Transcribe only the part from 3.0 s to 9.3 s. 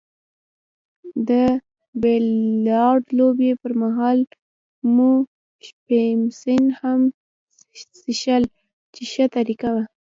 لوبې پرمهال مو شیمپین هم څیښل چې ښه